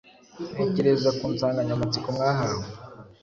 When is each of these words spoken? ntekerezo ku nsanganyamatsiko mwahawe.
ntekerezo 0.53 1.07
ku 1.17 1.25
nsanganyamatsiko 1.33 2.07
mwahawe. 2.15 2.65